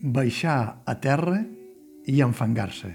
[0.00, 1.40] baixar a terra
[2.06, 2.90] i enfangar-se.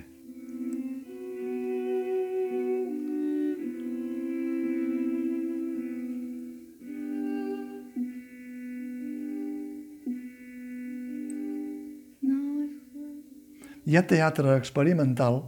[13.84, 15.42] Hi ha teatre experimental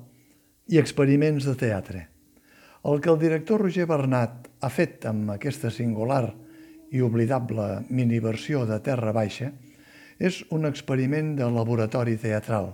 [0.68, 2.02] i experiments de teatre.
[2.84, 6.36] El que el director Roger Bernat ha fet amb aquesta singular
[6.92, 9.54] i oblidable miniversió de Terra Baixa
[10.20, 12.74] és un experiment de laboratori teatral.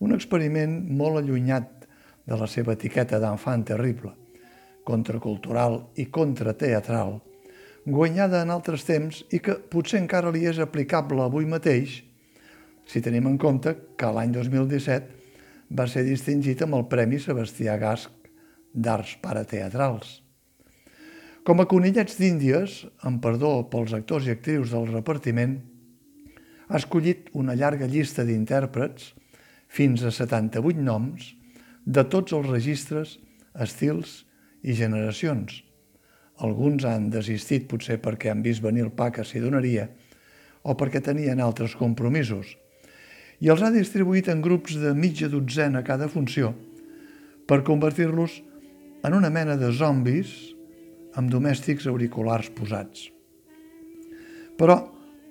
[0.00, 1.86] Un experiment molt allunyat
[2.28, 4.12] de la seva etiqueta d'enfant terrible,
[4.84, 7.18] contracultural i contrateatral,
[7.86, 12.02] guanyada en altres temps i que potser encara li és aplicable avui mateix
[12.88, 18.30] si tenim en compte que l'any 2017 va ser distingit amb el Premi Sebastià Gasc
[18.72, 20.22] d'Arts Parateatrals.
[21.44, 25.58] Com a conillets d'Índies, amb perdó pels actors i actrius del repartiment,
[26.68, 29.14] ha escollit una llarga llista d'intèrprets,
[29.68, 31.34] fins a 78 noms,
[31.84, 33.16] de tots els registres,
[33.56, 34.22] estils
[34.62, 35.62] i generacions.
[36.44, 39.88] Alguns han desistit potser perquè han vist venir el pa que s'hi donaria
[40.62, 42.54] o perquè tenien altres compromisos–
[43.38, 46.52] i els ha distribuït en grups de mitja dotzena cada funció
[47.48, 48.40] per convertir-los
[49.06, 50.32] en una mena de zombis
[51.18, 53.06] amb domèstics auriculars posats.
[54.58, 54.76] Però,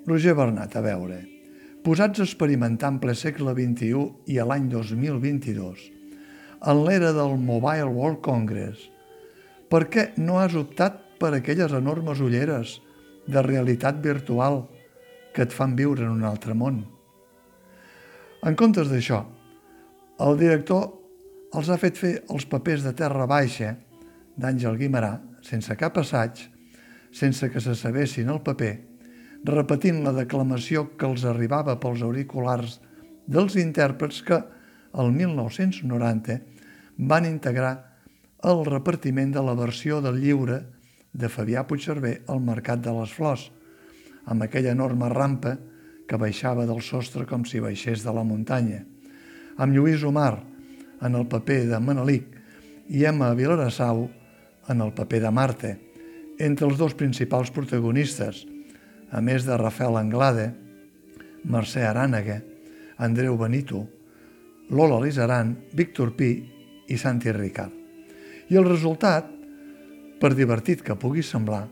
[0.08, 1.18] Roger Bernat, a veure,
[1.84, 5.82] posats a experimentar en ple segle XXI i a l'any 2022,
[6.72, 8.86] en l'era del Mobile World Congress,
[9.68, 12.78] per què no has optat per aquelles enormes ulleres
[13.28, 14.62] de realitat virtual
[15.36, 16.86] que et fan viure en un altre món?
[18.48, 19.26] En comptes d'això,
[20.24, 20.88] el director
[21.52, 23.76] els ha fet fer els papers de Terra Baixa
[24.40, 26.48] d'Àngel Guimarà, sense cap assaig,
[27.12, 28.87] sense que se sabessin el paper,
[29.48, 32.80] repetint la declamació que els arribava pels auriculars
[33.28, 34.40] dels intèrprets que,
[34.98, 36.40] el 1990,
[36.98, 37.74] van integrar
[38.44, 40.60] el repartiment de la versió del lliure
[41.14, 43.48] de Fabià Puigcerver al Mercat de les Flors,
[44.26, 45.56] amb aquella enorme rampa
[46.08, 48.84] que baixava del sostre com si baixés de la muntanya,
[49.58, 50.38] amb Lluís Omar
[51.02, 52.36] en el paper de Manelic
[52.90, 54.08] i Emma Vilarassau
[54.68, 55.74] en el paper de Marte,
[56.40, 58.46] entre els dos principals protagonistes,
[59.12, 60.52] a més de Rafael Anglade,
[61.48, 62.42] Mercè Arànega,
[62.98, 63.86] Andreu Benito,
[64.70, 66.32] Lola Lizaran, Víctor Pi
[66.88, 67.72] i Santi Ricard.
[68.52, 69.30] I el resultat,
[70.20, 71.68] per divertit que pugui semblar,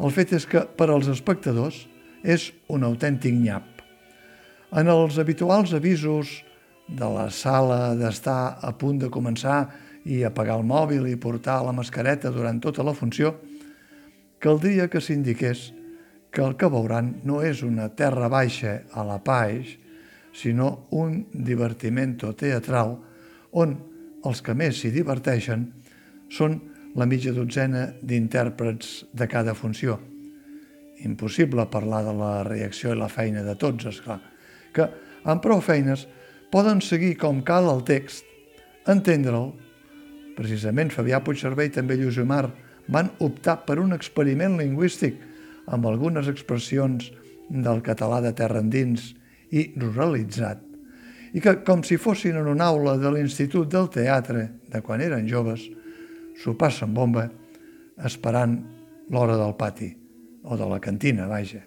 [0.00, 1.84] el fet és que per als espectadors
[2.24, 3.66] és un autèntic nyap.
[4.74, 6.40] En els habituals avisos
[6.88, 9.68] de la sala d'estar a punt de començar
[10.04, 13.36] i apagar el mòbil i portar la mascareta durant tota la funció,
[14.42, 15.70] caldria que s'indiqués
[16.34, 19.76] que el que veuran no és una terra baixa a la paix,
[20.34, 22.96] sinó un divertimento teatral
[23.54, 23.76] on
[24.26, 25.68] els que més s'hi diverteixen
[26.34, 26.58] són
[26.98, 30.00] la mitja dotzena d'intèrprets de cada funció–
[31.04, 34.20] impossible parlar de la reacció i la feina de tots, és clar,
[34.74, 34.86] que
[35.24, 36.06] amb prou feines
[36.52, 38.26] poden seguir com cal el text,
[38.90, 39.52] entendre'l.
[40.34, 42.48] Precisament Fabià Puigcerver i també Lluís Omar
[42.90, 45.20] van optar per un experiment lingüístic
[45.66, 47.10] amb algunes expressions
[47.48, 49.12] del català de terra endins
[49.54, 50.60] i ruralitzat,
[51.34, 55.26] i que, com si fossin en una aula de l'Institut del Teatre de quan eren
[55.28, 55.66] joves,
[56.38, 57.28] s'ho passen bomba
[58.04, 58.56] esperant
[59.10, 59.90] l'hora del pati
[60.44, 61.62] o de la cantina, vaja.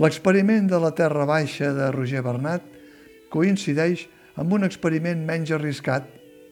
[0.00, 2.64] L'experiment de la Terra Baixa de Roger Bernat
[3.30, 4.06] coincideix
[4.40, 6.06] amb un experiment menys arriscat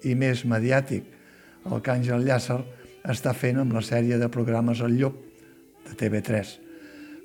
[0.06, 1.06] i més mediàtic,
[1.68, 2.60] el que Àngel Llàcer
[3.08, 5.27] està fent amb la sèrie de programes El Llop
[5.88, 6.54] de TV3.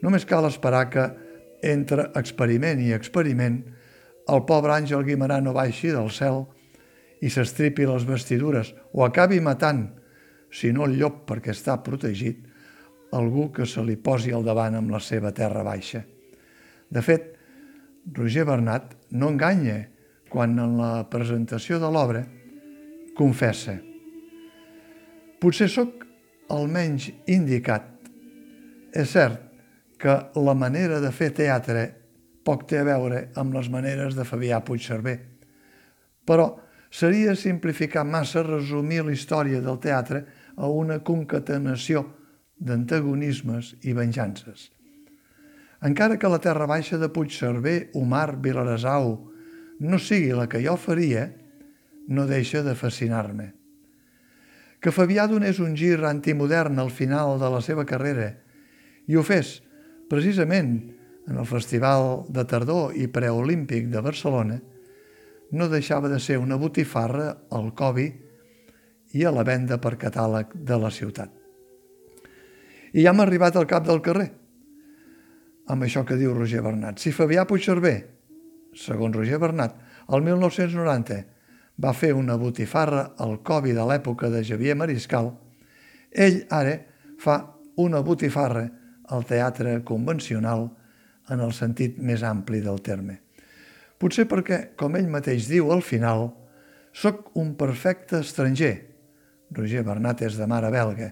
[0.03, 1.05] Només cal esperar que,
[1.63, 3.61] entre experiment i experiment,
[4.31, 6.43] el pobre Àngel Guimarà no baixi del cel
[7.23, 9.85] i s'estripi les vestidures o acabi matant,
[10.51, 12.43] si no el llop perquè està protegit,
[13.13, 16.03] algú que se li posi al davant amb la seva terra baixa.
[16.89, 17.31] De fet,
[18.13, 19.79] Roger Bernat no enganya
[20.29, 22.25] quan en la presentació de l'obra
[23.15, 23.77] confessa
[25.43, 26.05] Potser sóc
[26.55, 27.92] el menys indicat.
[28.93, 29.41] És cert
[29.97, 31.87] que la manera de fer teatre
[32.45, 35.15] poc té a veure amb les maneres de Fabià Puigcerver,
[36.27, 36.51] però
[36.93, 40.25] seria simplificar massa resumir la història del teatre
[40.55, 42.03] a una concatenació
[42.59, 44.69] d'antagonismes i venjances.
[45.83, 49.17] Encara que la terra baixa de Puigcerver, Omar, Vilarasau
[49.79, 51.25] no sigui la que jo faria,
[52.07, 53.49] no deixa de fascinar-me.
[54.79, 58.42] Que Fabià donés un gir antimodern al final de la seva carrera
[59.07, 59.57] i ho fes,
[60.09, 60.75] precisament,
[61.27, 64.59] en el Festival de Tardor i Preolímpic de Barcelona,
[65.53, 68.07] no deixava de ser una botifarra al Covi
[69.13, 71.29] i a la venda per catàleg de la ciutat.
[72.93, 74.29] I ja hem arribat al cap del carrer,
[75.69, 76.99] amb això que diu Roger Bernat.
[76.99, 77.97] Si Fabià Puigcerver,
[78.75, 79.77] segons Roger Bernat,
[80.11, 81.21] el 1990
[81.83, 85.31] va fer una botifarra al Covi de l'època de Xavier Mariscal,
[86.11, 86.75] ell ara
[87.21, 87.37] fa
[87.81, 88.67] una botifarra
[89.13, 90.67] al teatre convencional
[91.31, 93.19] en el sentit més ampli del terme.
[94.01, 96.31] Potser perquè, com ell mateix diu al final,
[96.93, 98.73] sóc un perfecte estranger,
[99.53, 101.11] Roger Bernat és de mare belga,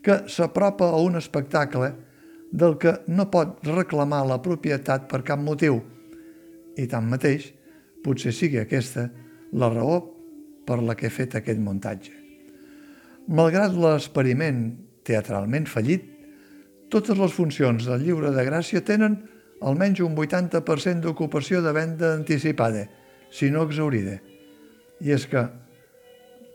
[0.00, 1.90] que s'apropa a un espectacle
[2.50, 5.80] del que no pot reclamar la propietat per cap motiu.
[6.78, 7.50] I tanmateix,
[8.04, 9.08] potser sigui aquesta
[9.52, 10.00] la raó
[10.66, 12.14] per la que he fet aquest muntatge.
[13.30, 14.62] Malgrat l'experiment
[15.06, 16.06] teatralment fallit,
[16.90, 19.16] totes les funcions del llibre de Gràcia tenen
[19.62, 22.86] almenys un 80% d'ocupació de venda anticipada,
[23.30, 24.18] si no exaurida.
[25.00, 25.46] I és que,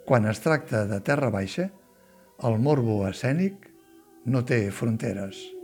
[0.06, 1.70] quan es tracta de terra baixa,
[2.44, 3.70] el morbo escènic
[4.26, 5.55] no té fronteres.